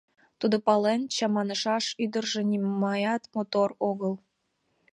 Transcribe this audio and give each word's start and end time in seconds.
Тудо 0.39 0.57
пален, 0.65 1.01
чаманышаш 1.15 1.85
ӱдыржӧ 2.03 2.41
нимаят 2.49 3.23
мотор 3.35 3.69
огыл. 3.89 4.13